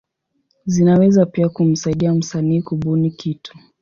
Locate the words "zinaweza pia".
0.65-1.49